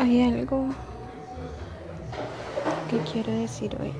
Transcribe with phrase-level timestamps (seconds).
[0.00, 0.64] Hay algo
[2.88, 3.92] que quiero decir hoy,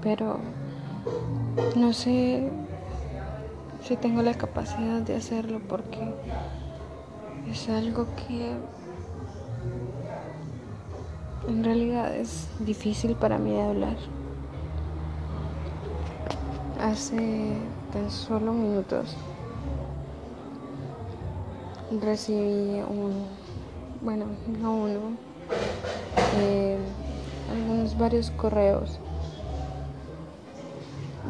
[0.00, 0.38] pero
[1.74, 2.48] no sé
[3.82, 6.14] si tengo la capacidad de hacerlo porque
[7.50, 8.52] es algo que
[11.48, 13.96] en realidad es difícil para mí de hablar.
[16.80, 17.56] Hace
[17.92, 19.16] tan solo minutos
[22.00, 23.41] recibí un,
[24.02, 24.26] bueno,
[24.60, 25.16] no uno,
[26.38, 26.76] eh,
[27.50, 28.98] algunos varios correos.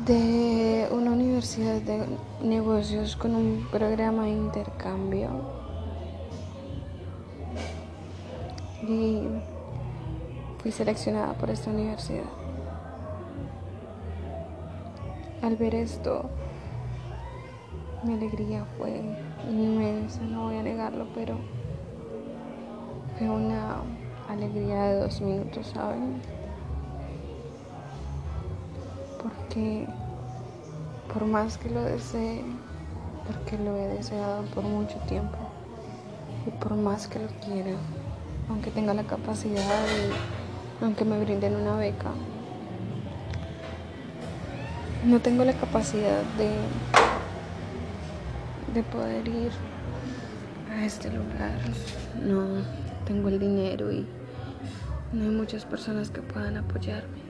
[0.06, 2.06] De una universidad de
[2.43, 5.29] negocios con un programa de intercambio.
[8.88, 9.29] Y
[10.59, 12.24] fui seleccionada por esta universidad.
[15.43, 16.30] Al ver esto,
[18.02, 19.02] mi alegría fue
[19.48, 21.37] inmensa, no voy a negarlo, pero
[23.16, 23.77] fue una
[24.29, 26.21] alegría de dos minutos, ¿saben?
[29.23, 29.87] Porque
[31.13, 32.45] por más que lo desee,
[33.27, 35.38] porque lo he deseado por mucho tiempo,
[36.46, 37.77] y por más que lo quiera,
[38.49, 42.10] aunque tenga la capacidad y aunque me brinden una beca,
[45.04, 46.51] no tengo la capacidad de
[48.74, 49.52] de poder ir
[50.71, 51.59] a este lugar.
[52.23, 54.06] No tengo el dinero y
[55.12, 57.22] no hay muchas personas que puedan apoyarme.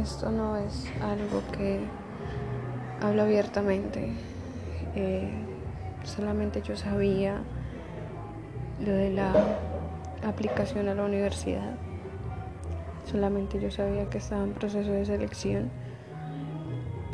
[0.00, 1.80] Esto no es algo que
[3.00, 4.12] hablo abiertamente.
[4.94, 5.30] Eh,
[6.04, 7.40] solamente yo sabía
[8.84, 9.32] lo de la
[10.26, 11.74] aplicación a la universidad.
[13.10, 15.70] Solamente yo sabía que estaba en proceso de selección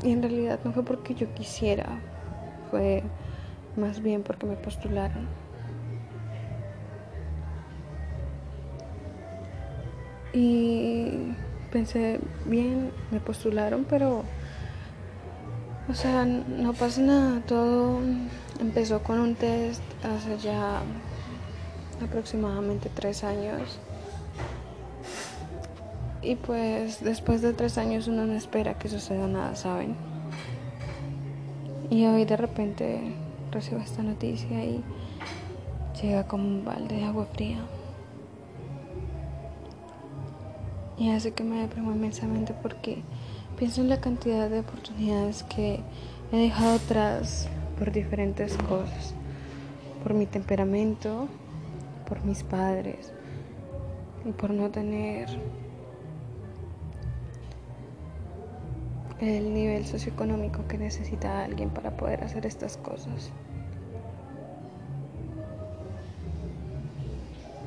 [0.02, 2.00] y en realidad no fue porque yo quisiera,
[2.70, 3.02] fue
[3.76, 5.26] más bien porque me postularon.
[10.32, 11.32] Y
[11.70, 14.24] pensé, bien, me postularon, pero,
[15.88, 18.00] o sea, no pasa nada, todo
[18.60, 20.82] empezó con un test hace ya
[22.02, 23.78] aproximadamente tres años.
[26.20, 29.94] Y pues después de tres años uno no espera que suceda nada, ¿saben?
[31.90, 33.14] Y hoy de repente
[33.54, 34.82] recibo esta noticia y
[36.02, 37.64] llega como un balde de agua fría.
[40.98, 43.02] Y hace que me deprima inmensamente porque
[43.56, 45.80] pienso en la cantidad de oportunidades que
[46.32, 47.48] he dejado atrás
[47.78, 49.14] por diferentes cosas.
[50.02, 51.28] Por mi temperamento,
[52.06, 53.12] por mis padres
[54.24, 55.28] y por no tener
[59.28, 63.30] el nivel socioeconómico que necesita alguien para poder hacer estas cosas.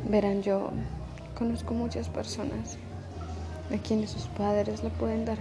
[0.10, 0.72] Verán, yo
[1.38, 2.78] conozco muchas personas
[3.74, 5.38] a quienes sus padres le pueden dar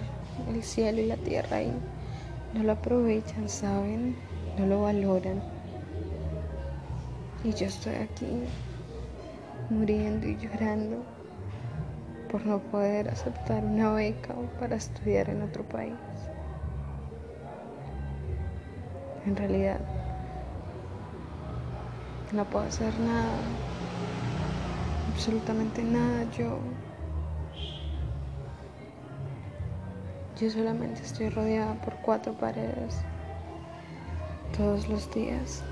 [0.48, 1.72] el cielo y la tierra y
[2.54, 4.16] no lo aprovechan, ¿saben?
[4.58, 5.42] No lo valoran.
[7.44, 8.26] Y yo estoy aquí
[9.70, 11.15] muriendo y llorando
[12.30, 15.94] por no poder aceptar una beca para estudiar en otro país.
[19.26, 19.80] En realidad,
[22.32, 23.38] no puedo hacer nada,
[25.12, 26.24] absolutamente nada.
[26.36, 26.58] Yo,
[30.40, 32.96] yo solamente estoy rodeada por cuatro paredes
[34.56, 35.62] todos los días.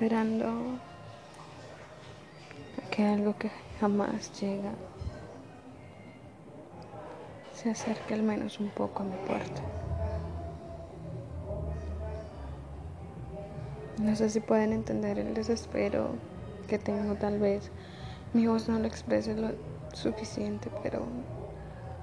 [0.00, 0.46] Esperando
[2.78, 3.50] a que algo que
[3.80, 4.72] jamás llega
[7.52, 9.60] se acerque al menos un poco a mi puerta.
[13.98, 16.14] No sé si pueden entender el desespero
[16.66, 17.70] que tengo, tal vez
[18.32, 19.50] mi voz no lo exprese lo
[19.92, 21.02] suficiente, pero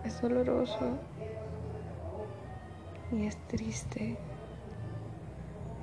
[0.06, 1.00] es doloroso
[3.12, 4.18] y es triste.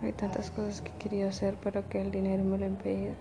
[0.05, 3.15] Hay tantas cosas que quería hacer, pero que el dinero me lo impide.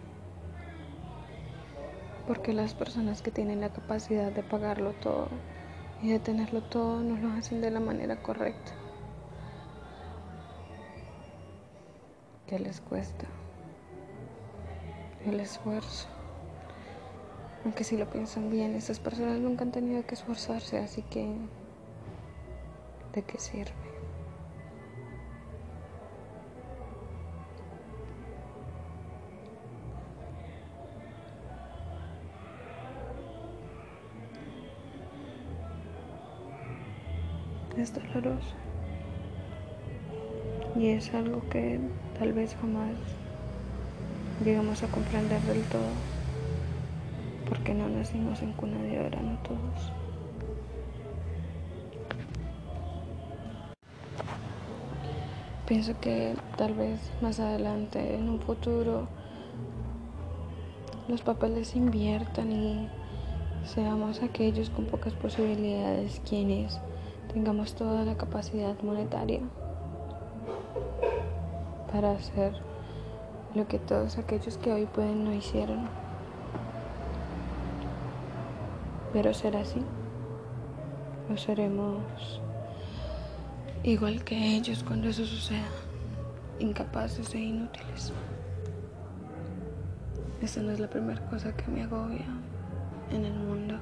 [2.28, 5.30] Porque las personas que tienen la capacidad de pagarlo todo
[6.02, 8.74] y de tenerlo todo no lo hacen de la manera correcta.
[12.48, 13.28] ¿Qué les cuesta?
[15.26, 16.10] El esfuerzo.
[17.64, 21.34] Aunque si lo piensan bien, esas personas nunca han tenido que esforzarse, así que
[23.14, 23.93] ¿de qué sirve?
[37.78, 38.56] Es doloroso.
[40.76, 41.80] Y es algo que
[42.18, 42.96] tal vez jamás
[44.44, 45.82] llegamos a comprender del todo,
[47.48, 49.94] porque no nacimos en cuna de oro, no todos.
[55.68, 59.08] Pienso que tal vez más adelante, en un futuro,
[61.08, 62.88] los papeles inviertan y
[63.66, 66.80] seamos aquellos con pocas posibilidades quienes
[67.34, 69.42] tengamos toda la capacidad monetaria
[71.92, 72.54] para hacer
[73.56, 75.88] lo que todos aquellos que hoy pueden no hicieron.
[79.12, 79.82] Pero será así.
[81.32, 82.42] O seremos
[83.84, 85.70] igual que ellos cuando eso suceda,
[86.60, 88.14] incapaces e inútiles.
[90.42, 92.26] Esa no es la primera cosa que me agobia
[93.12, 93.76] en el mundo.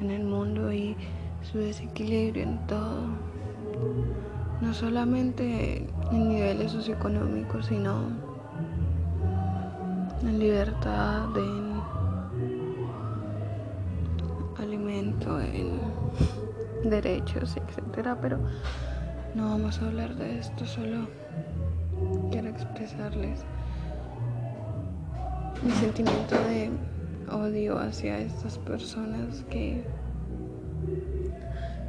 [0.00, 0.96] En el mundo y
[1.42, 3.02] su desequilibrio en todo.
[4.60, 8.08] No solamente en niveles socioeconómicos, sino
[10.22, 11.80] en libertad, en
[14.58, 15.78] alimento, en
[16.84, 18.38] derechos, etcétera, pero
[19.34, 21.08] no vamos a hablar de esto, solo
[22.30, 23.44] quiero expresarles
[25.62, 26.70] mi sentimiento de
[27.30, 29.84] odio hacia estas personas que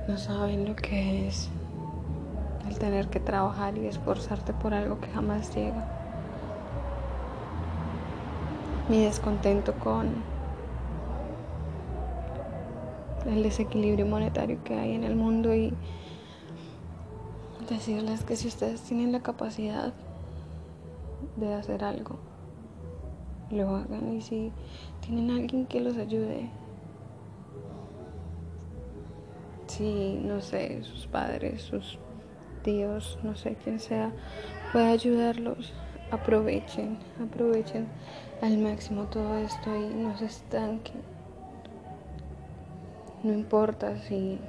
[0.09, 1.49] no saben lo que es
[2.67, 5.87] el tener que trabajar y esforzarte por algo que jamás llega.
[8.89, 10.15] Mi descontento con
[13.27, 15.75] el desequilibrio monetario que hay en el mundo y
[17.69, 19.93] decirles que si ustedes tienen la capacidad
[21.35, 22.17] de hacer algo,
[23.51, 24.51] lo hagan y si
[25.01, 26.49] tienen alguien que los ayude,
[29.79, 31.97] si no sé, sus padres, sus
[32.65, 34.11] Dios, no sé quién sea,
[34.73, 35.71] puede ayudarlos.
[36.11, 37.87] Aprovechen, aprovechen
[38.41, 41.01] al máximo todo esto y no se estanquen.
[43.23, 44.39] No importa si,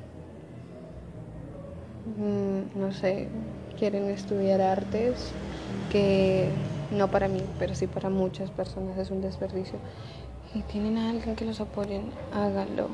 [2.16, 3.28] mm, no sé,
[3.78, 5.32] quieren estudiar artes,
[5.92, 6.50] que
[6.90, 9.78] no para mí, pero sí para muchas personas es un desperdicio.
[10.54, 12.88] Y tienen a alguien que los apoyen, háganlo.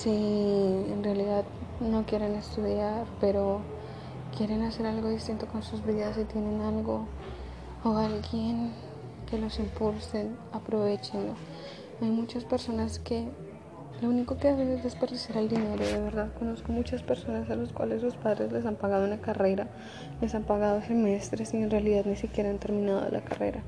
[0.00, 1.44] Si en realidad
[1.78, 3.60] no quieren estudiar, pero
[4.34, 7.06] quieren hacer algo distinto con sus vidas y tienen algo
[7.84, 8.72] o alguien
[9.28, 11.34] que los impulse, aprovechenlo.
[12.00, 13.28] Hay muchas personas que
[14.00, 16.32] lo único que hacen es desperdiciar el dinero, de verdad.
[16.38, 19.68] Conozco muchas personas a las cuales sus padres les han pagado una carrera,
[20.22, 23.62] les han pagado semestres y en realidad ni siquiera han terminado la carrera.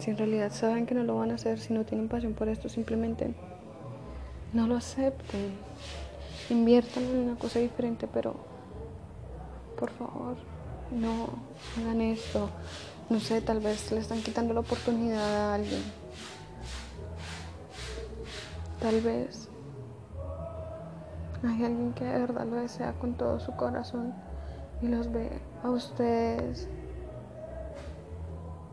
[0.00, 2.48] Si en realidad saben que no lo van a hacer, si no tienen pasión por
[2.48, 3.32] esto, simplemente
[4.52, 5.58] no lo acepten
[6.52, 8.34] inviertan en una cosa diferente, pero
[9.78, 10.36] por favor,
[10.90, 11.28] no
[11.78, 12.50] hagan esto.
[13.08, 15.82] No sé, tal vez le están quitando la oportunidad a alguien.
[18.80, 19.48] Tal vez
[21.42, 24.14] hay alguien que de verdad lo desea con todo su corazón
[24.82, 25.30] y los ve
[25.62, 26.68] a ustedes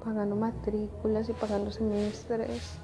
[0.03, 2.77] pagando matrículas y pagando semestres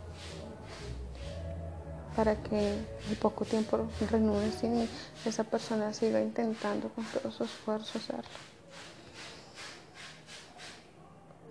[2.15, 4.89] para que en poco tiempo renuncien y
[5.25, 8.23] esa persona siga intentando con todo su esfuerzo hacerlo.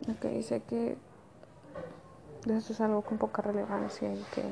[0.08, 0.96] Ok, sé que
[2.46, 4.42] eso es algo con poca relevancia y que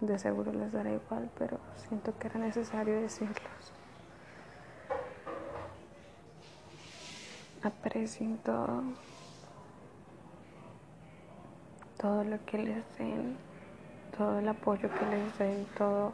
[0.00, 3.72] de seguro les dará igual, pero siento que era necesario decirlos.
[7.62, 8.82] Aprecien todo,
[11.98, 13.49] todo lo que les den
[14.16, 16.12] todo el apoyo que les den, todo,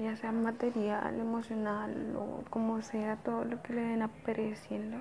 [0.00, 4.98] ya sea material, emocional o como sea, todo lo que le den, aprecienlo.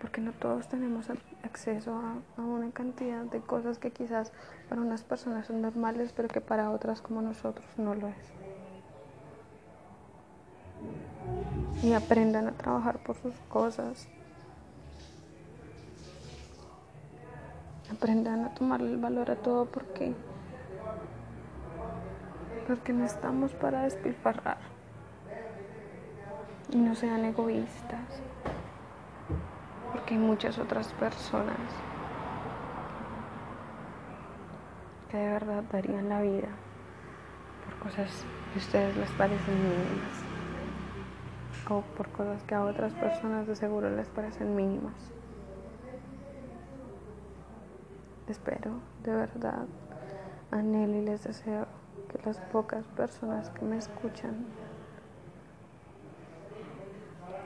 [0.00, 1.10] Porque no todos tenemos
[1.42, 4.32] acceso a, una cantidad de cosas que quizás
[4.68, 8.32] para unas personas son normales, pero que para otras como nosotros no lo es.
[11.82, 14.08] Y aprendan a trabajar por sus cosas.
[18.00, 20.14] Aprendan a tomarle el valor a todo porque
[22.66, 24.56] porque no estamos para despilfarrar
[26.70, 28.22] y no sean egoístas
[29.92, 31.58] porque hay muchas otras personas
[35.10, 36.48] que de verdad darían la vida
[37.66, 40.24] por cosas que a ustedes les parecen mínimas
[41.68, 45.19] o por cosas que a otras personas de seguro les parecen mínimas.
[48.30, 48.70] Espero,
[49.02, 49.66] de verdad,
[50.52, 51.66] anhelo y les deseo
[52.08, 54.46] que las pocas personas que me escuchan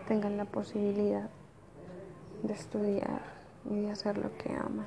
[0.06, 1.30] tengan la posibilidad
[2.42, 3.22] de estudiar
[3.70, 4.84] y de hacer lo que aman,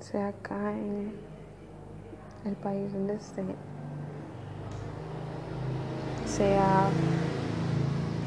[0.00, 1.12] sea acá en
[2.46, 3.54] el país donde estén,
[6.24, 6.88] sea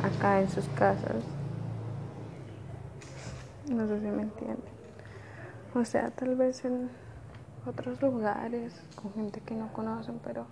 [0.04, 1.24] acá en sus casas,
[3.68, 4.79] no sé si me entienden,
[5.74, 6.90] o sea, tal vez en
[7.66, 10.46] otros lugares con gente que no conocen, pero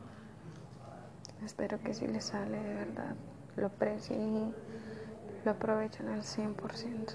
[1.45, 3.15] espero que si les sale de verdad
[3.55, 4.53] lo aprecien y
[5.43, 7.13] lo aprovechen al 100%.